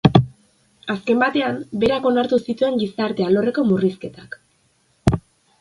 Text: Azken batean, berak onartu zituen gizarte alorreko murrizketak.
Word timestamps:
Azken 0.93 1.19
batean, 1.23 1.59
berak 1.83 2.09
onartu 2.11 2.41
zituen 2.47 2.81
gizarte 2.85 3.29
alorreko 3.29 3.67
murrizketak. 3.73 4.41